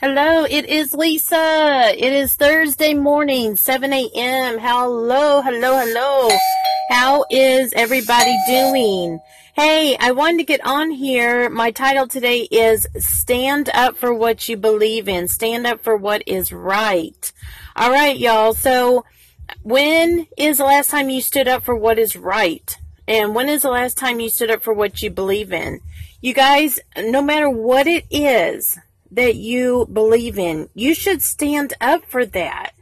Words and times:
Hello, 0.00 0.44
it 0.44 0.66
is 0.66 0.94
Lisa. 0.94 1.92
It 1.92 2.12
is 2.12 2.36
Thursday 2.36 2.94
morning, 2.94 3.56
7 3.56 3.92
a.m. 3.92 4.58
Hello, 4.60 5.42
hello, 5.42 5.76
hello. 5.76 6.28
How 6.88 7.24
is 7.32 7.72
everybody 7.72 8.32
doing? 8.46 9.18
Hey, 9.54 9.96
I 9.98 10.12
wanted 10.12 10.38
to 10.38 10.44
get 10.44 10.64
on 10.64 10.92
here. 10.92 11.50
My 11.50 11.72
title 11.72 12.06
today 12.06 12.42
is 12.42 12.86
Stand 12.98 13.70
Up 13.74 13.96
for 13.96 14.14
What 14.14 14.48
You 14.48 14.56
Believe 14.56 15.08
in. 15.08 15.26
Stand 15.26 15.66
Up 15.66 15.80
for 15.82 15.96
What 15.96 16.22
is 16.28 16.52
Right. 16.52 17.32
All 17.74 17.90
right, 17.90 18.16
y'all. 18.16 18.54
So, 18.54 19.04
when 19.64 20.28
is 20.36 20.58
the 20.58 20.64
last 20.64 20.90
time 20.90 21.10
you 21.10 21.20
stood 21.20 21.48
up 21.48 21.64
for 21.64 21.74
what 21.74 21.98
is 21.98 22.14
right? 22.14 22.78
And 23.08 23.34
when 23.34 23.48
is 23.48 23.62
the 23.62 23.70
last 23.70 23.98
time 23.98 24.20
you 24.20 24.28
stood 24.30 24.52
up 24.52 24.62
for 24.62 24.72
what 24.72 25.02
you 25.02 25.10
believe 25.10 25.52
in? 25.52 25.80
You 26.20 26.34
guys, 26.34 26.78
no 26.96 27.20
matter 27.20 27.50
what 27.50 27.88
it 27.88 28.04
is, 28.12 28.78
that 29.10 29.36
you 29.36 29.88
believe 29.92 30.38
in. 30.38 30.68
You 30.74 30.94
should 30.94 31.22
stand 31.22 31.74
up 31.80 32.04
for 32.04 32.24
that. 32.26 32.72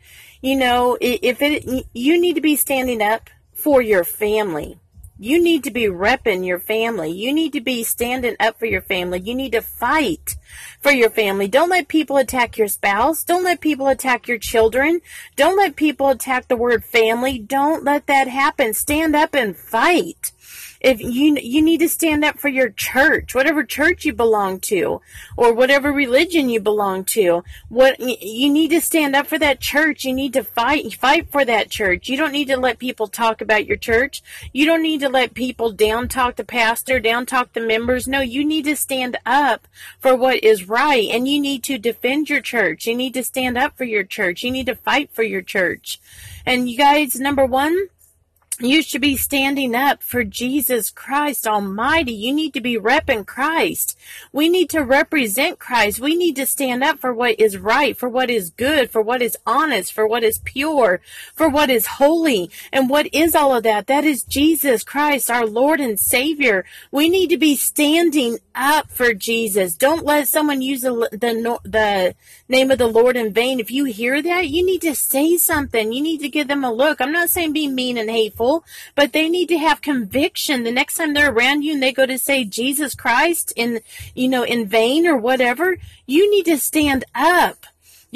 You 0.40 0.56
know, 0.56 0.96
if 1.00 1.40
it, 1.40 1.86
you 1.92 2.20
need 2.20 2.34
to 2.34 2.40
be 2.40 2.56
standing 2.56 3.02
up 3.02 3.30
for 3.52 3.80
your 3.80 4.04
family. 4.04 4.78
You 5.18 5.42
need 5.42 5.64
to 5.64 5.70
be 5.70 5.84
repping 5.84 6.46
your 6.46 6.58
family. 6.58 7.10
You 7.10 7.32
need 7.32 7.54
to 7.54 7.62
be 7.62 7.84
standing 7.84 8.36
up 8.38 8.58
for 8.58 8.66
your 8.66 8.82
family. 8.82 9.18
You 9.20 9.34
need 9.34 9.52
to 9.52 9.62
fight 9.62 10.36
for 10.78 10.92
your 10.92 11.08
family. 11.08 11.48
Don't 11.48 11.70
let 11.70 11.88
people 11.88 12.18
attack 12.18 12.58
your 12.58 12.68
spouse. 12.68 13.24
Don't 13.24 13.44
let 13.44 13.60
people 13.60 13.88
attack 13.88 14.28
your 14.28 14.36
children. 14.38 15.00
Don't 15.34 15.56
let 15.56 15.74
people 15.74 16.10
attack 16.10 16.48
the 16.48 16.56
word 16.56 16.84
family. 16.84 17.38
Don't 17.38 17.82
let 17.82 18.06
that 18.08 18.28
happen. 18.28 18.74
Stand 18.74 19.16
up 19.16 19.34
and 19.34 19.56
fight 19.56 20.32
if 20.86 21.00
you 21.00 21.36
you 21.42 21.60
need 21.62 21.80
to 21.80 21.88
stand 21.88 22.24
up 22.24 22.38
for 22.38 22.48
your 22.48 22.70
church, 22.70 23.34
whatever 23.34 23.64
church 23.64 24.04
you 24.04 24.12
belong 24.12 24.60
to, 24.60 25.00
or 25.36 25.52
whatever 25.52 25.90
religion 25.90 26.48
you 26.48 26.60
belong 26.60 27.04
to, 27.04 27.42
what 27.68 27.98
you 27.98 28.48
need 28.48 28.68
to 28.68 28.80
stand 28.80 29.16
up 29.16 29.26
for 29.26 29.36
that 29.36 29.58
church. 29.58 30.04
You 30.04 30.14
need 30.14 30.32
to 30.34 30.44
fight 30.44 30.94
fight 30.94 31.28
for 31.28 31.44
that 31.44 31.70
church. 31.70 32.08
You 32.08 32.16
don't 32.16 32.30
need 32.30 32.46
to 32.46 32.56
let 32.56 32.78
people 32.78 33.08
talk 33.08 33.40
about 33.40 33.66
your 33.66 33.76
church. 33.76 34.22
You 34.52 34.64
don't 34.64 34.82
need 34.82 35.00
to 35.00 35.08
let 35.08 35.34
people 35.34 35.72
down 35.72 36.06
talk 36.06 36.36
the 36.36 36.44
pastor, 36.44 37.00
down 37.00 37.26
talk 37.26 37.52
the 37.52 37.60
members. 37.60 38.06
No, 38.06 38.20
you 38.20 38.44
need 38.44 38.66
to 38.66 38.76
stand 38.76 39.16
up 39.26 39.66
for 39.98 40.14
what 40.14 40.44
is 40.44 40.68
right, 40.68 41.08
and 41.10 41.26
you 41.26 41.40
need 41.40 41.64
to 41.64 41.78
defend 41.78 42.30
your 42.30 42.40
church. 42.40 42.86
You 42.86 42.94
need 42.94 43.14
to 43.14 43.24
stand 43.24 43.58
up 43.58 43.76
for 43.76 43.84
your 43.84 44.04
church. 44.04 44.44
You 44.44 44.52
need 44.52 44.66
to 44.66 44.76
fight 44.76 45.10
for 45.12 45.24
your 45.24 45.42
church. 45.42 45.98
And 46.46 46.70
you 46.70 46.78
guys, 46.78 47.18
number 47.18 47.44
one, 47.44 47.88
you 48.58 48.82
should 48.82 49.02
be 49.02 49.18
standing 49.18 49.74
up 49.74 50.02
for 50.02 50.24
Jesus 50.24 50.90
Christ 50.90 51.46
Almighty. 51.46 52.12
You 52.12 52.32
need 52.32 52.54
to 52.54 52.60
be 52.60 52.78
repping 52.78 53.26
Christ. 53.26 53.98
We 54.32 54.48
need 54.48 54.70
to 54.70 54.80
represent 54.80 55.58
Christ. 55.58 56.00
We 56.00 56.16
need 56.16 56.36
to 56.36 56.46
stand 56.46 56.82
up 56.82 56.98
for 56.98 57.12
what 57.12 57.38
is 57.38 57.58
right, 57.58 57.94
for 57.94 58.08
what 58.08 58.30
is 58.30 58.48
good, 58.48 58.90
for 58.90 59.02
what 59.02 59.20
is 59.20 59.36
honest, 59.46 59.92
for 59.92 60.06
what 60.06 60.24
is 60.24 60.38
pure, 60.38 61.02
for 61.34 61.50
what 61.50 61.68
is 61.68 61.86
holy. 61.86 62.50
And 62.72 62.88
what 62.88 63.12
is 63.12 63.34
all 63.34 63.54
of 63.54 63.62
that? 63.64 63.88
That 63.88 64.04
is 64.04 64.22
Jesus 64.22 64.82
Christ, 64.82 65.30
our 65.30 65.44
Lord 65.44 65.78
and 65.78 66.00
Savior. 66.00 66.64
We 66.90 67.10
need 67.10 67.28
to 67.30 67.36
be 67.36 67.56
standing 67.56 68.38
up 68.54 68.90
for 68.90 69.12
Jesus. 69.12 69.76
Don't 69.76 70.06
let 70.06 70.28
someone 70.28 70.62
use 70.62 70.80
the, 70.80 71.08
the, 71.12 71.60
the 71.62 72.14
name 72.48 72.70
of 72.70 72.78
the 72.78 72.86
Lord 72.86 73.16
in 73.16 73.34
vain. 73.34 73.60
If 73.60 73.70
you 73.70 73.84
hear 73.84 74.22
that, 74.22 74.48
you 74.48 74.64
need 74.64 74.80
to 74.80 74.94
say 74.94 75.36
something. 75.36 75.92
You 75.92 76.00
need 76.00 76.22
to 76.22 76.30
give 76.30 76.48
them 76.48 76.64
a 76.64 76.72
look. 76.72 77.02
I'm 77.02 77.12
not 77.12 77.28
saying 77.28 77.52
be 77.52 77.68
mean 77.68 77.98
and 77.98 78.08
hateful 78.08 78.45
people, 78.46 78.64
but 78.94 79.12
they 79.12 79.28
need 79.28 79.48
to 79.48 79.58
have 79.58 79.80
conviction. 79.80 80.64
The 80.64 80.70
next 80.70 80.96
time 80.96 81.14
they're 81.14 81.32
around 81.32 81.62
you 81.62 81.74
and 81.74 81.82
they 81.82 81.92
go 81.92 82.06
to 82.06 82.18
say 82.18 82.44
Jesus 82.44 82.94
Christ 82.94 83.52
in, 83.56 83.80
you 84.14 84.28
know, 84.28 84.42
in 84.42 84.66
vain 84.66 85.06
or 85.06 85.16
whatever, 85.16 85.76
you 86.06 86.30
need 86.30 86.44
to 86.46 86.58
stand 86.58 87.04
up 87.14 87.66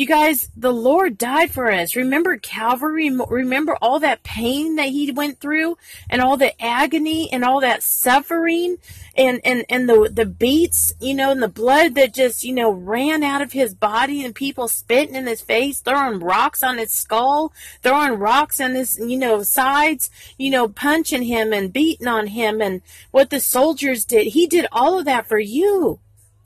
you 0.01 0.07
guys, 0.07 0.49
the 0.57 0.73
Lord 0.73 1.19
died 1.19 1.51
for 1.51 1.71
us. 1.71 1.95
Remember 1.95 2.39
Calvary? 2.39 3.11
Remember 3.11 3.77
all 3.83 4.01
that 4.01 4.23
pain 4.23 4.77
that 4.77 4.89
he 4.89 5.13
went 5.13 5.41
through 5.41 5.77
and 6.09 6.23
all 6.23 6.39
the 6.39 6.59
agony 6.61 7.31
and 7.31 7.45
all 7.45 7.61
that 7.61 7.83
suffering 7.83 8.79
and, 9.15 9.43
and, 9.45 9.67
and 9.69 9.91
the, 9.91 10.11
the 10.11 10.25
beats, 10.25 10.95
you 11.01 11.13
know, 11.13 11.31
and 11.31 11.43
the 11.43 11.49
blood 11.49 11.97
that 11.97 12.15
just, 12.15 12.45
you 12.45 12.55
know, 12.55 12.71
ran 12.71 13.23
out 13.23 13.43
of 13.43 13.53
his 13.53 13.75
body 13.75 14.25
and 14.25 14.35
people 14.35 14.69
spitting 14.69 15.15
in 15.15 15.27
his 15.27 15.43
face, 15.43 15.81
throwing 15.81 16.21
rocks 16.21 16.63
on 16.63 16.79
his 16.79 16.93
skull, 16.93 17.53
throwing 17.83 18.19
rocks 18.19 18.59
on 18.59 18.75
his, 18.75 18.99
you 18.99 19.19
know, 19.19 19.43
sides, 19.43 20.09
you 20.39 20.49
know, 20.49 20.67
punching 20.67 21.25
him 21.25 21.53
and 21.53 21.75
beating 21.75 22.09
on 22.09 22.29
him 22.29 22.63
and 22.63 22.81
what 23.11 23.29
the 23.29 23.39
soldiers 23.39 24.07
did. 24.07 24.29
He 24.29 24.47
did 24.47 24.67
all 24.73 24.99
of 24.99 25.05
that 25.05 25.27
for 25.27 25.39
you. 25.39 25.99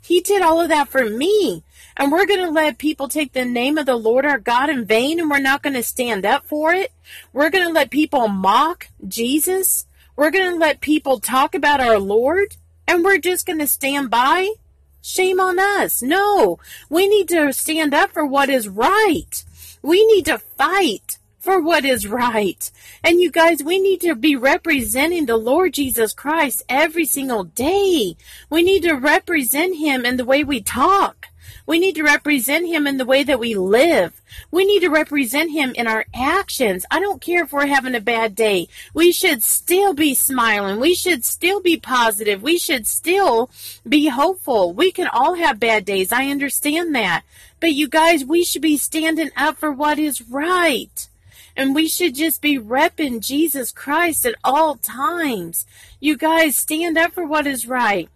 He 0.03 0.21
did 0.21 0.43
all 0.43 0.61
of 0.61 0.71
that 0.71 0.89
for 0.89 1.09
me. 1.09 1.63
And 1.97 2.11
we're 2.11 2.27
going 2.27 2.45
to 2.45 2.51
let 2.51 2.79
people 2.79 3.09
take 3.09 3.33
the 3.33 3.45
name 3.45 3.79
of 3.79 3.87
the 3.87 3.97
Lord 3.97 4.27
our 4.27 4.39
God 4.39 4.69
in 4.69 4.85
vain 4.85 5.21
and 5.21 5.31
we're 5.31 5.39
not 5.39 5.63
going 5.63 5.75
to 5.75 5.83
stand 5.83 6.27
up 6.27 6.47
for 6.47 6.73
it. 6.73 6.93
We're 7.33 7.51
going 7.51 7.67
to 7.67 7.73
let 7.73 7.91
people 7.91 8.29
mock 8.29 8.89
Jesus. 9.07 9.87
We're 10.17 10.31
going 10.31 10.53
to 10.53 10.59
let 10.59 10.81
people 10.81 11.21
talk 11.21 11.55
about 11.55 11.81
our 11.81 11.99
Lord 11.99 12.57
and 12.87 13.05
we're 13.05 13.19
just 13.19 13.47
going 13.47 13.61
to 13.61 13.67
stand 13.67 14.11
by. 14.11 14.55
Shame 15.03 15.39
on 15.39 15.59
us. 15.59 16.03
No, 16.03 16.59
we 16.89 17.07
need 17.07 17.29
to 17.29 17.53
stand 17.53 17.93
up 17.93 18.13
for 18.13 18.27
what 18.27 18.49
is 18.49 18.69
right. 18.69 19.45
We 19.83 20.05
need 20.07 20.25
to 20.27 20.39
fight 20.39 21.19
for 21.39 21.61
what 21.61 21.85
is 21.85 22.07
right. 22.07 22.71
And 23.05 23.21
you 23.21 23.31
guys, 23.31 23.63
we 23.63 23.79
need 23.79 24.01
to 24.01 24.15
be 24.15 24.35
representing 24.35 25.27
the 25.27 25.37
Lord 25.37 25.75
Jesus 25.75 26.15
Christ 26.15 26.63
every 26.71 27.05
single 27.05 27.45
day. 27.45 28.17
We 28.49 28.63
need 28.63 28.83
to 28.85 28.95
represent 28.95 29.77
him 29.77 30.07
in 30.07 30.17
the 30.17 30.25
way 30.25 30.43
we 30.43 30.63
talk. 30.63 31.27
We 31.67 31.79
need 31.79 31.95
to 31.97 32.03
represent 32.03 32.67
him 32.67 32.87
in 32.87 32.99
the 32.99 33.05
way 33.05 33.23
that 33.23 33.39
we 33.39 33.55
live. 33.55 34.21
We 34.51 34.65
need 34.65 34.81
to 34.81 34.89
represent 34.89 35.51
him 35.51 35.73
in 35.75 35.87
our 35.87 36.05
actions. 36.15 36.85
I 36.91 37.01
don't 37.01 37.21
care 37.21 37.45
if 37.45 37.53
we're 37.53 37.67
having 37.67 37.95
a 37.95 38.01
bad 38.01 38.35
day. 38.35 38.69
We 38.93 39.13
should 39.13 39.43
still 39.43 39.95
be 39.95 40.15
smiling. 40.15 40.81
We 40.81 40.95
should 40.95 41.25
still 41.25 41.61
be 41.61 41.77
positive. 41.77 42.43
We 42.43 42.59
should 42.59 42.87
still 42.87 43.51
be 43.89 44.09
hopeful. 44.09 44.73
We 44.73 44.93
can 44.93 45.09
all 45.09 45.35
have 45.35 45.61
bad 45.61 45.85
days. 45.85 46.13
I 46.13 46.27
understand 46.27 46.95
that. 46.95 47.23
But 47.61 47.73
you 47.73 47.89
guys, 47.89 48.25
we 48.25 48.45
should 48.45 48.63
be 48.63 48.77
standing 48.77 49.31
up 49.37 49.59
for 49.59 49.73
what 49.73 49.99
is 49.99 50.23
right. 50.23 51.09
And 51.57 51.75
we 51.75 51.89
should 51.89 52.15
just 52.15 52.43
be 52.43 52.59
repping 52.59 53.21
Jesus 53.21 53.71
Christ 53.71 54.27
at 54.27 54.35
all 54.43 54.77
times. 54.77 55.67
You 56.01 56.17
guys 56.17 56.57
stand 56.57 56.99
up 56.99 57.13
for 57.13 57.25
what 57.25 57.47
is 57.47 57.67
right 57.67 58.09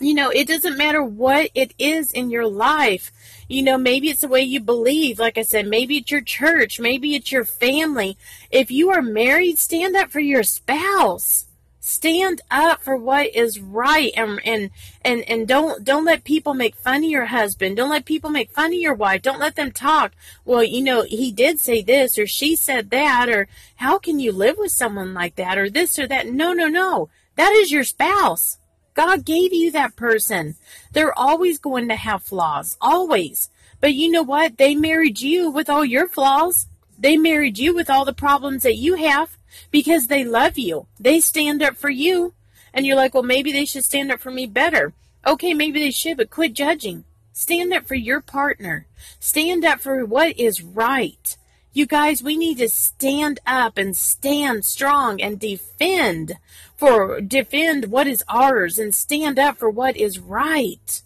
you 0.00 0.14
know, 0.14 0.30
it 0.30 0.48
doesn't 0.48 0.78
matter 0.78 1.02
what 1.02 1.50
it 1.54 1.74
is 1.78 2.12
in 2.12 2.30
your 2.30 2.46
life. 2.46 3.12
You 3.48 3.62
know, 3.62 3.76
maybe 3.76 4.08
it's 4.08 4.22
the 4.22 4.28
way 4.28 4.40
you 4.40 4.60
believe. 4.60 5.18
Like 5.18 5.36
I 5.36 5.42
said, 5.42 5.66
maybe 5.66 5.98
it's 5.98 6.10
your 6.10 6.22
church, 6.22 6.80
maybe 6.80 7.14
it's 7.14 7.32
your 7.32 7.44
family. 7.44 8.16
If 8.50 8.70
you 8.70 8.90
are 8.90 9.02
married, 9.02 9.58
stand 9.58 9.96
up 9.96 10.10
for 10.10 10.20
your 10.20 10.42
spouse. 10.42 11.46
Stand 11.84 12.40
up 12.48 12.80
for 12.80 12.96
what 12.96 13.34
is 13.34 13.58
right 13.58 14.12
and 14.16 14.40
and 14.46 14.70
and 15.04 15.28
and 15.28 15.48
don't 15.48 15.84
don't 15.84 16.04
let 16.04 16.22
people 16.22 16.54
make 16.54 16.76
fun 16.76 17.02
of 17.02 17.10
your 17.10 17.26
husband. 17.26 17.76
Don't 17.76 17.90
let 17.90 18.04
people 18.04 18.30
make 18.30 18.52
fun 18.52 18.66
of 18.72 18.78
your 18.78 18.94
wife. 18.94 19.20
Don't 19.20 19.40
let 19.40 19.56
them 19.56 19.72
talk. 19.72 20.12
Well, 20.44 20.62
you 20.62 20.80
know, 20.80 21.02
he 21.02 21.32
did 21.32 21.58
say 21.58 21.82
this 21.82 22.16
or 22.18 22.26
she 22.28 22.54
said 22.54 22.90
that 22.90 23.28
or 23.28 23.48
how 23.76 23.98
can 23.98 24.20
you 24.20 24.30
live 24.30 24.58
with 24.58 24.70
someone 24.70 25.12
like 25.12 25.34
that 25.34 25.58
or 25.58 25.68
this 25.68 25.98
or 25.98 26.06
that? 26.06 26.28
No, 26.28 26.52
no, 26.52 26.68
no. 26.68 27.10
That 27.34 27.52
is 27.52 27.72
your 27.72 27.84
spouse. 27.84 28.58
God 28.94 29.24
gave 29.24 29.52
you 29.52 29.70
that 29.70 29.96
person. 29.96 30.56
They're 30.92 31.18
always 31.18 31.58
going 31.58 31.88
to 31.88 31.96
have 31.96 32.22
flaws, 32.22 32.76
always. 32.80 33.50
But 33.80 33.94
you 33.94 34.10
know 34.10 34.22
what? 34.22 34.58
They 34.58 34.74
married 34.74 35.20
you 35.20 35.50
with 35.50 35.68
all 35.68 35.84
your 35.84 36.08
flaws. 36.08 36.66
They 36.98 37.16
married 37.16 37.58
you 37.58 37.74
with 37.74 37.90
all 37.90 38.04
the 38.04 38.12
problems 38.12 38.62
that 38.62 38.76
you 38.76 38.94
have 38.94 39.36
because 39.70 40.06
they 40.06 40.24
love 40.24 40.56
you. 40.58 40.86
They 41.00 41.20
stand 41.20 41.62
up 41.62 41.76
for 41.76 41.90
you. 41.90 42.34
And 42.72 42.86
you're 42.86 42.96
like, 42.96 43.12
well, 43.12 43.22
maybe 43.22 43.52
they 43.52 43.64
should 43.64 43.84
stand 43.84 44.12
up 44.12 44.20
for 44.20 44.30
me 44.30 44.46
better. 44.46 44.92
Okay, 45.26 45.52
maybe 45.52 45.80
they 45.80 45.90
should, 45.90 46.16
but 46.16 46.30
quit 46.30 46.52
judging. 46.52 47.04
Stand 47.32 47.72
up 47.72 47.86
for 47.86 47.94
your 47.94 48.20
partner. 48.20 48.86
Stand 49.18 49.64
up 49.64 49.80
for 49.80 50.04
what 50.04 50.38
is 50.38 50.62
right. 50.62 51.36
You 51.74 51.86
guys, 51.86 52.22
we 52.22 52.36
need 52.36 52.58
to 52.58 52.68
stand 52.68 53.40
up 53.46 53.78
and 53.78 53.96
stand 53.96 54.66
strong 54.66 55.22
and 55.22 55.40
defend 55.40 56.36
for 56.76 57.18
defend 57.22 57.86
what 57.86 58.06
is 58.06 58.22
ours 58.28 58.78
and 58.78 58.94
stand 58.94 59.38
up 59.38 59.56
for 59.56 59.70
what 59.70 59.96
is 59.96 60.18
right. 60.18 61.00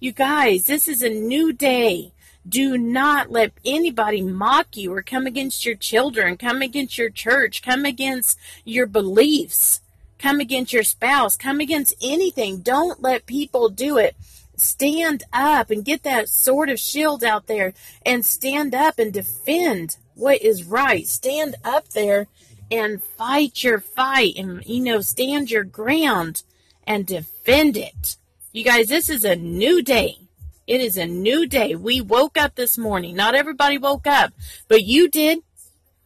You 0.00 0.10
guys, 0.10 0.66
this 0.66 0.88
is 0.88 1.02
a 1.02 1.08
new 1.08 1.52
day. 1.52 2.10
Do 2.48 2.76
not 2.76 3.30
let 3.30 3.52
anybody 3.64 4.20
mock 4.20 4.76
you 4.76 4.92
or 4.92 5.02
come 5.02 5.24
against 5.24 5.64
your 5.64 5.76
children, 5.76 6.36
come 6.36 6.62
against 6.62 6.98
your 6.98 7.10
church, 7.10 7.62
come 7.62 7.84
against 7.84 8.36
your 8.64 8.86
beliefs, 8.86 9.82
come 10.18 10.40
against 10.40 10.72
your 10.72 10.82
spouse, 10.82 11.36
come 11.36 11.60
against 11.60 11.94
anything. 12.02 12.58
Don't 12.58 13.00
let 13.00 13.26
people 13.26 13.68
do 13.68 13.98
it 13.98 14.16
stand 14.60 15.24
up 15.32 15.70
and 15.70 15.84
get 15.84 16.02
that 16.02 16.28
sword 16.28 16.70
of 16.70 16.78
shield 16.78 17.24
out 17.24 17.46
there 17.46 17.74
and 18.04 18.24
stand 18.24 18.74
up 18.74 18.98
and 18.98 19.12
defend 19.12 19.96
what 20.14 20.42
is 20.42 20.64
right. 20.64 21.06
Stand 21.06 21.56
up 21.64 21.88
there 21.90 22.26
and 22.70 23.02
fight 23.02 23.62
your 23.62 23.80
fight 23.80 24.34
and, 24.36 24.64
you 24.66 24.80
know, 24.80 25.00
stand 25.00 25.50
your 25.50 25.64
ground 25.64 26.42
and 26.86 27.06
defend 27.06 27.76
it. 27.76 28.16
You 28.52 28.64
guys, 28.64 28.88
this 28.88 29.08
is 29.08 29.24
a 29.24 29.36
new 29.36 29.82
day. 29.82 30.18
It 30.66 30.80
is 30.80 30.98
a 30.98 31.06
new 31.06 31.46
day. 31.46 31.74
We 31.74 32.00
woke 32.00 32.36
up 32.36 32.54
this 32.54 32.76
morning. 32.76 33.16
Not 33.16 33.34
everybody 33.34 33.78
woke 33.78 34.06
up, 34.06 34.32
but 34.68 34.84
you 34.84 35.08
did. 35.08 35.40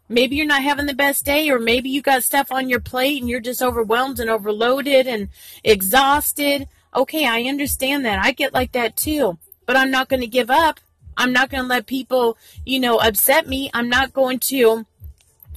Maybe 0.09 0.37
you're 0.37 0.47
not 0.47 0.63
having 0.63 0.87
the 0.87 0.95
best 0.95 1.25
day, 1.25 1.49
or 1.51 1.59
maybe 1.59 1.89
you 1.89 2.03
got 2.03 2.23
stuff 2.23 2.53
on 2.53 2.69
your 2.69 2.81
plate 2.81 3.21
and 3.21 3.31
you're 3.31 3.41
just 3.41 3.63
overwhelmed 3.63 4.21
and 4.21 4.29
overloaded 4.29 5.07
and 5.07 5.31
exhausted. 5.65 6.69
Okay, 6.95 7.27
I 7.27 7.43
understand 7.43 8.05
that. 8.05 8.25
I 8.25 8.33
get 8.33 8.53
like 8.53 8.73
that 8.73 8.97
too. 8.97 9.39
But 9.67 9.77
I'm 9.77 9.91
not 9.91 10.09
going 10.09 10.21
to 10.21 10.27
give 10.27 10.51
up. 10.51 10.81
I'm 11.17 11.33
not 11.33 11.51
going 11.51 11.65
to 11.65 11.69
let 11.69 11.87
people, 11.87 12.37
you 12.65 12.81
know, 12.81 12.99
upset 12.99 13.47
me. 13.47 13.71
I'm 13.73 13.89
not 13.89 14.13
going 14.13 14.39
to 14.41 14.87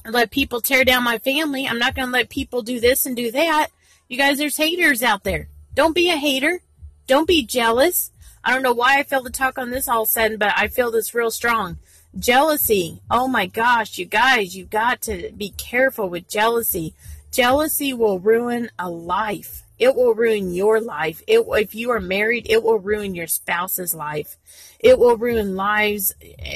let 0.04 0.30
people 0.30 0.60
tear 0.60 0.84
down 0.84 1.02
my 1.02 1.18
family. 1.18 1.66
I'm 1.66 1.78
not 1.78 1.94
going 1.94 2.08
to 2.08 2.12
let 2.12 2.28
people 2.28 2.62
do 2.62 2.78
this 2.78 3.06
and 3.06 3.16
do 3.16 3.30
that. 3.32 3.68
You 4.08 4.16
guys, 4.16 4.38
there's 4.38 4.56
haters 4.56 5.02
out 5.02 5.24
there. 5.24 5.48
Don't 5.74 5.94
be 5.94 6.10
a 6.10 6.16
hater. 6.16 6.60
Don't 7.06 7.26
be 7.26 7.44
jealous. 7.44 8.10
I 8.44 8.52
don't 8.52 8.62
know 8.62 8.72
why 8.72 8.98
I 8.98 9.02
feel 9.02 9.24
to 9.24 9.30
talk 9.30 9.58
on 9.58 9.70
this 9.70 9.88
all 9.88 10.02
of 10.02 10.08
a 10.08 10.12
sudden, 10.12 10.38
but 10.38 10.52
I 10.56 10.68
feel 10.68 10.90
this 10.90 11.14
real 11.14 11.30
strong. 11.30 11.78
Jealousy. 12.16 13.02
Oh 13.10 13.26
my 13.26 13.46
gosh, 13.46 13.98
you 13.98 14.06
guys, 14.06 14.56
you've 14.56 14.70
got 14.70 15.02
to 15.02 15.32
be 15.36 15.50
careful 15.50 16.08
with 16.08 16.28
jealousy. 16.28 16.94
Jealousy 17.32 17.92
will 17.92 18.20
ruin 18.20 18.70
a 18.78 18.88
life. 18.88 19.64
It 19.78 19.94
will 19.94 20.14
ruin 20.14 20.54
your 20.54 20.80
life. 20.80 21.22
It, 21.26 21.44
if 21.48 21.74
you 21.74 21.90
are 21.90 22.00
married, 22.00 22.46
it 22.48 22.62
will 22.62 22.78
ruin 22.78 23.14
your 23.14 23.26
spouse's 23.26 23.94
life. 23.94 24.36
It 24.80 24.98
will 24.98 25.16
ruin 25.16 25.54
lives 25.56 26.14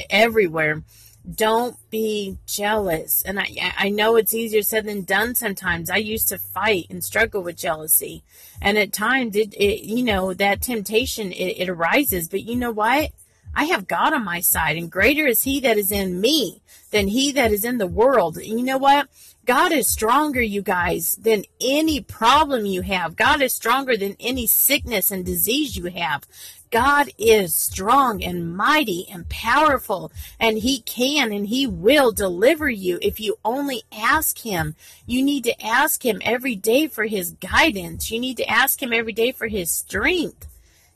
everywhere. 0.09 0.83
Don't 1.29 1.77
be 1.91 2.37
jealous. 2.47 3.21
And 3.21 3.39
I, 3.39 3.73
I 3.77 3.89
know 3.89 4.15
it's 4.15 4.33
easier 4.33 4.63
said 4.63 4.85
than 4.85 5.03
done 5.03 5.35
sometimes. 5.35 5.89
I 5.89 5.97
used 5.97 6.29
to 6.29 6.39
fight 6.39 6.87
and 6.89 7.03
struggle 7.03 7.43
with 7.43 7.57
jealousy. 7.57 8.23
And 8.59 8.77
at 8.77 8.91
times, 8.91 9.35
it, 9.35 9.53
it 9.53 9.85
you 9.85 10.03
know, 10.03 10.33
that 10.33 10.61
temptation, 10.61 11.31
it, 11.31 11.59
it 11.59 11.69
arises. 11.69 12.27
But 12.27 12.43
you 12.43 12.55
know 12.55 12.71
what? 12.71 13.11
I 13.53 13.65
have 13.65 13.87
God 13.87 14.13
on 14.13 14.23
my 14.23 14.39
side, 14.39 14.77
and 14.77 14.91
greater 14.91 15.25
is 15.25 15.43
He 15.43 15.59
that 15.61 15.77
is 15.77 15.91
in 15.91 16.21
me 16.21 16.61
than 16.91 17.07
He 17.07 17.31
that 17.33 17.51
is 17.51 17.65
in 17.65 17.77
the 17.77 17.87
world. 17.87 18.37
And 18.37 18.47
you 18.59 18.63
know 18.63 18.77
what? 18.77 19.07
God 19.45 19.71
is 19.71 19.87
stronger, 19.87 20.41
you 20.41 20.61
guys, 20.61 21.15
than 21.15 21.43
any 21.59 21.99
problem 21.99 22.65
you 22.65 22.81
have. 22.83 23.15
God 23.15 23.41
is 23.41 23.53
stronger 23.53 23.97
than 23.97 24.15
any 24.19 24.45
sickness 24.45 25.11
and 25.11 25.25
disease 25.25 25.75
you 25.75 25.85
have. 25.85 26.25
God 26.69 27.09
is 27.17 27.53
strong 27.53 28.23
and 28.23 28.55
mighty 28.55 29.05
and 29.11 29.27
powerful, 29.27 30.11
and 30.39 30.59
He 30.59 30.79
can 30.81 31.33
and 31.33 31.47
He 31.47 31.67
will 31.67 32.11
deliver 32.11 32.69
you 32.69 32.99
if 33.01 33.19
you 33.19 33.37
only 33.43 33.83
ask 33.91 34.39
Him. 34.39 34.75
You 35.05 35.21
need 35.21 35.43
to 35.43 35.65
ask 35.65 36.05
Him 36.05 36.21
every 36.23 36.55
day 36.55 36.87
for 36.87 37.05
His 37.05 37.31
guidance. 37.31 38.09
You 38.09 38.19
need 38.19 38.37
to 38.37 38.49
ask 38.49 38.81
Him 38.81 38.93
every 38.93 39.13
day 39.13 39.33
for 39.33 39.47
His 39.47 39.69
strength. 39.71 40.47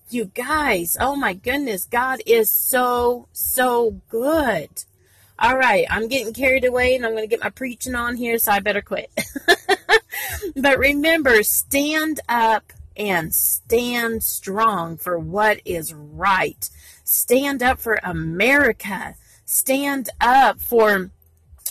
You 0.08 0.26
guys, 0.26 0.98
oh 1.00 1.16
my 1.16 1.34
goodness, 1.34 1.86
God 1.86 2.22
is 2.28 2.52
so, 2.52 3.28
so 3.34 4.02
good. 4.08 4.70
All 5.40 5.58
right, 5.58 5.88
I'm 5.90 6.08
getting 6.08 6.32
carried 6.32 6.64
away 6.64 6.96
and 6.96 7.04
I'm 7.04 7.14
going 7.14 7.24
to 7.24 7.28
get 7.28 7.44
my 7.44 7.50
preaching 7.50 7.96
on 7.96 8.16
here, 8.16 8.38
so 8.38 8.52
I 8.52 8.60
better 8.60 8.84
quit. 8.84 9.10
but 10.56 10.78
remember, 10.78 11.42
stand 11.42 12.20
up 12.30 12.72
and 12.96 13.34
stand 13.34 14.24
strong 14.24 14.96
for 14.96 15.18
what 15.18 15.60
is 15.66 15.92
right. 15.92 16.70
Stand 17.04 17.64
up 17.64 17.80
for 17.80 18.00
America. 18.04 19.16
Stand 19.44 20.10
up 20.22 20.60
for 20.62 21.10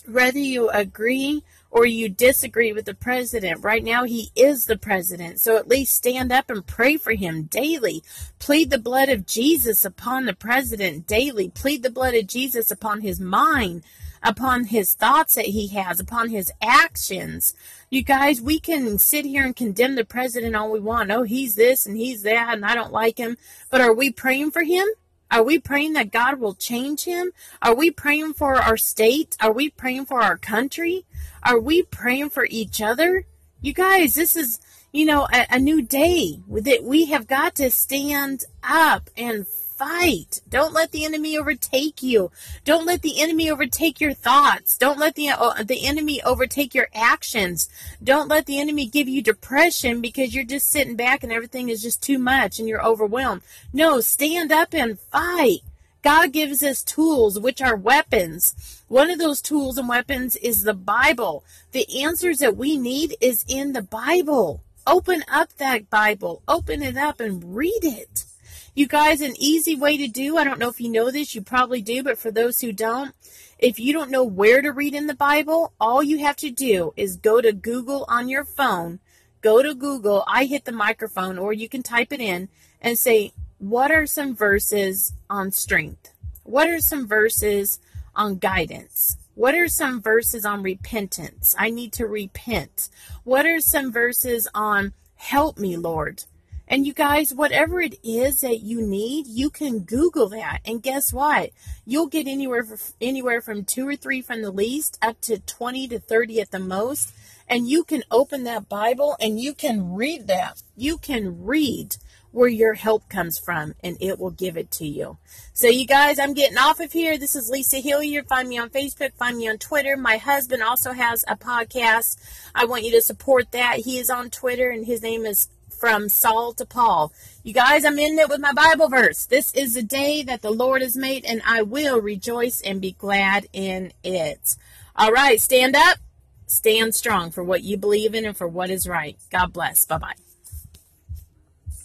whether 0.07 0.39
you 0.41 0.69
agree 0.71 1.45
or 1.75 1.85
you 1.85 2.09
disagree 2.09 2.73
with 2.73 2.85
the 2.85 2.95
president. 2.95 3.65
Right 3.65 3.83
now, 3.83 4.05
he 4.05 4.31
is 4.37 4.67
the 4.67 4.79
president. 4.79 5.41
So 5.41 5.57
at 5.57 5.67
least 5.67 5.97
stand 5.97 6.31
up 6.31 6.49
and 6.49 6.65
pray 6.65 6.97
for 6.97 7.15
him 7.15 7.43
daily. 7.43 8.05
Plead 8.39 8.71
the 8.71 8.79
blood 8.79 9.09
of 9.09 9.27
Jesus 9.27 9.85
upon 9.85 10.25
the 10.25 10.35
president 10.35 11.09
daily. 11.09 11.49
Plead 11.49 11.83
the 11.83 11.91
blood 11.91 12.15
of 12.15 12.29
Jesus 12.29 12.71
upon 12.71 13.01
his 13.01 13.19
mind, 13.19 13.83
upon 14.23 14.67
his 14.67 14.95
thoughts 14.95 15.35
that 15.35 15.47
he 15.47 15.67
has, 15.69 15.99
upon 15.99 16.29
his 16.29 16.53
actions. 16.63 17.55
You 17.91 18.05
guys, 18.05 18.41
we 18.41 18.61
can 18.61 18.97
sit 18.99 19.25
here 19.25 19.45
and 19.45 19.57
condemn 19.57 19.97
the 19.97 20.05
president 20.05 20.55
all 20.55 20.71
we 20.71 20.79
want. 20.79 21.11
Oh, 21.11 21.25
he's 21.25 21.57
this 21.57 21.87
and 21.87 21.97
he's 21.97 22.23
that, 22.23 22.55
and 22.55 22.65
I 22.65 22.77
don't 22.77 22.93
like 22.93 23.19
him. 23.19 23.37
But 23.69 23.81
are 23.81 23.93
we 23.93 24.13
praying 24.13 24.53
for 24.53 24.63
him? 24.63 24.87
Are 25.31 25.43
we 25.43 25.59
praying 25.59 25.95
that 25.95 26.13
God 26.13 26.39
will 26.39 26.55
change 26.55 27.05
him? 27.05 27.33
Are 27.63 27.75
we 27.75 27.91
praying 27.91 28.35
for 28.35 28.55
our 28.57 28.77
state? 28.77 29.37
Are 29.41 29.53
we 29.53 29.71
praying 29.71 30.07
for 30.07 30.21
our 30.21 30.37
country? 30.37 31.07
Are 31.43 31.59
we 31.59 31.83
praying 31.83 32.31
for 32.31 32.47
each 32.51 32.81
other? 32.81 33.27
You 33.61 33.73
guys, 33.73 34.15
this 34.15 34.37
is, 34.37 34.61
you 34.93 35.05
know, 35.05 35.27
a, 35.33 35.47
a 35.51 35.59
new 35.59 35.83
day. 35.83 36.41
that 36.49 36.85
we 36.85 37.07
have 37.07 37.27
got 37.27 37.55
to 37.57 37.71
stand 37.71 38.45
up 38.63 39.11
and 39.17 39.47
fight. 39.77 40.41
Don't 40.49 40.73
let 40.73 40.93
the 40.93 41.05
enemy 41.05 41.37
overtake 41.37 42.03
you. 42.03 42.31
Don't 42.65 42.87
let 42.87 43.03
the 43.03 43.21
enemy 43.21 43.51
overtake 43.51 44.01
your 44.01 44.15
thoughts. 44.15 44.79
Don't 44.79 44.99
let 44.99 45.15
the 45.15 45.31
uh, 45.31 45.63
the 45.63 45.87
enemy 45.87 46.23
overtake 46.23 46.75
your 46.75 46.89
actions. 46.95 47.69
Don't 48.03 48.29
let 48.29 48.47
the 48.47 48.61
enemy 48.61 48.87
give 48.87 49.09
you 49.09 49.23
depression 49.23 50.01
because 50.01 50.35
you're 50.35 50.45
just 50.45 50.71
sitting 50.71 50.97
back 50.97 51.23
and 51.23 51.33
everything 51.33 51.69
is 51.69 51.83
just 51.83 52.03
too 52.03 52.19
much 52.19 52.59
and 52.59 52.69
you're 52.69 52.85
overwhelmed. 52.85 53.43
No, 53.73 54.01
stand 54.01 54.53
up 54.53 54.75
and 54.75 54.99
fight. 54.99 55.61
God 56.03 56.33
gives 56.33 56.63
us 56.63 56.83
tools, 56.83 57.41
which 57.41 57.63
are 57.63 57.77
weapons. 57.77 58.83
One 58.89 59.11
of 59.11 59.19
those 59.19 59.41
tools 59.41 59.79
and 59.79 59.89
weapons 59.89 60.37
is 60.37 60.63
the 60.63 60.75
Bible. 60.75 61.45
The 61.73 62.03
answers 62.03 62.41
that 62.41 62.57
we 62.57 62.77
need 62.77 63.17
is 63.21 63.45
in 63.49 63.73
the 63.73 63.83
Bible. 63.83 64.61
Open 64.87 65.25
up 65.33 65.55
that 65.57 65.89
Bible, 65.89 66.43
open 66.47 66.83
it 66.83 66.99
up 66.99 67.21
and 67.21 67.57
read 67.57 67.81
it. 67.83 68.27
You 68.77 68.89
guys, 68.89 69.21
an 69.21 69.35
easy 69.39 69.77
way 69.77 69.97
to 69.99 70.09
do, 70.09 70.37
I 70.37 70.43
don't 70.43 70.59
know 70.59 70.69
if 70.69 70.81
you 70.81 70.89
know 70.91 71.13
this, 71.13 71.33
you 71.33 71.43
probably 71.43 71.81
do, 71.81 72.03
but 72.03 72.19
for 72.19 72.33
those 72.33 72.61
who 72.61 72.73
don't, 72.73 73.15
if 73.57 73.79
you 73.79 73.93
don't 73.93 74.11
know 74.11 74.25
where 74.25 74.63
to 74.63 74.73
read 74.73 74.97
in 74.97 75.07
the 75.07 75.15
Bible, 75.15 75.73
all 75.79 76.03
you 76.03 76.19
have 76.19 76.35
to 76.39 76.51
do 76.51 76.93
is 76.97 77.15
go 77.15 77.41
to 77.41 77.53
Google 77.53 78.05
on 78.09 78.29
your 78.29 78.45
phone, 78.45 78.99
go 79.43 79.63
to 79.63 79.77
Google, 79.77 80.25
I 80.27 80.47
hit 80.47 80.65
the 80.65 80.73
microphone, 80.73 81.39
or 81.39 81.53
you 81.53 81.69
can 81.69 81.85
type 81.85 82.13
it 82.13 82.21
in 82.21 82.49
and 82.81 82.99
say, 82.99 83.33
What 83.59 83.93
are 83.93 84.07
some 84.07 84.35
verses 84.35 85.13
on 85.31 85.53
strength? 85.53 86.13
What 86.43 86.69
are 86.69 86.81
some 86.81 87.07
verses 87.07 87.79
on 88.17 88.39
guidance? 88.39 89.19
What 89.37 89.55
are 89.55 89.69
some 89.69 90.03
verses 90.03 90.45
on 90.45 90.65
repentance? 90.65 91.55
I 91.57 91.71
need 91.71 91.93
to 91.93 92.09
repent. 92.09 92.89
What 93.23 93.47
are 93.47 93.61
some 93.61 93.93
verses 93.93 94.49
on 94.53 94.95
help 95.15 95.59
me, 95.59 95.77
Lord? 95.77 96.25
And 96.67 96.87
you 96.87 96.95
guys, 96.95 97.35
whatever 97.35 97.81
it 97.81 97.99
is 98.03 98.41
that 98.41 98.61
you 98.61 98.81
need, 98.81 99.27
you 99.27 99.51
can 99.51 99.81
Google 99.81 100.29
that. 100.31 100.61
And 100.65 100.83
guess 100.83 101.13
what? 101.13 101.51
You'll 101.85 102.07
get 102.07 102.27
anywhere 102.27 102.67
anywhere 103.01 103.41
from 103.41 103.65
two 103.65 103.87
or 103.87 103.97
three 103.97 104.23
from 104.23 104.43
the 104.43 104.51
least 104.51 104.99
up 105.03 105.21
to 105.23 105.39
20 105.39 105.89
to 105.89 105.99
30 105.99 106.41
at 106.41 106.51
the 106.51 106.59
most. 106.59 107.13
And 107.47 107.69
you 107.69 107.85
can 107.85 108.03
open 108.11 108.45
that 108.45 108.69
Bible 108.69 109.17
and 109.21 109.39
you 109.39 109.53
can 109.53 109.95
read 109.95 110.27
that. 110.29 110.63
You 110.77 110.97
can 110.97 111.45
read 111.45 111.97
where 112.35 112.49
your 112.49 112.75
help 112.75 113.09
comes 113.09 113.39
from 113.39 113.75
and 113.85 113.97
it 114.01 114.19
will 114.19 114.33
give 114.33 114.57
it 114.57 114.69
to 114.69 114.87
you. 114.87 115.19
So 115.53 115.69
you 115.69 115.87
guys, 115.87 116.19
I'm 116.19 116.35
getting 116.35 116.59
off 116.59 116.81
of 116.81 116.91
here. 116.91 117.17
This 117.17 117.37
is 117.37 117.49
Lisa 117.49 117.77
Hilliard. 117.77 118.27
Find 118.27 118.49
me 118.49 118.59
on 118.59 118.71
Facebook, 118.71 119.15
find 119.15 119.37
me 119.37 119.49
on 119.49 119.59
Twitter. 119.59 119.97
My 119.97 120.17
husband 120.17 120.61
also 120.61 120.93
has 120.93 121.25
a 121.29 121.37
podcast. 121.37 122.17
I 122.53 122.65
want 122.65 122.83
you 122.83 122.91
to 122.93 123.03
support 123.03 123.53
that. 123.53 123.81
He 123.81 123.99
is 123.99 124.11
on 124.11 124.31
Twitter 124.31 124.71
and 124.71 124.85
his 124.85 125.01
name 125.01 125.27
is 125.27 125.49
from 125.79 126.09
Saul 126.09 126.53
to 126.55 126.65
Paul. 126.65 127.13
You 127.43 127.53
guys, 127.53 127.85
I'm 127.85 127.99
in 127.99 128.19
it 128.19 128.29
with 128.29 128.41
my 128.41 128.53
Bible 128.53 128.89
verse. 128.89 129.27
This 129.27 129.53
is 129.53 129.75
the 129.75 129.83
day 129.83 130.23
that 130.23 130.43
the 130.43 130.51
Lord 130.51 130.83
has 130.83 130.97
made, 130.97 131.25
and 131.25 131.43
I 131.47 131.63
will 131.63 132.01
rejoice 132.01 132.61
and 132.61 132.81
be 132.81 132.93
glad 132.93 133.47
in 133.53 133.93
it. 134.03 134.57
All 134.97 135.13
right, 135.13 135.41
stand 135.41 135.77
up, 135.77 135.99
stand 136.47 136.95
strong 136.95 137.31
for 137.31 137.43
what 137.45 137.63
you 137.63 137.77
believe 137.77 138.15
in 138.15 138.25
and 138.25 138.37
for 138.37 138.49
what 138.49 138.71
is 138.71 138.89
right. 138.89 139.17
God 139.31 139.53
bless. 139.53 139.85
Bye 139.85 139.99
bye. 139.99 140.34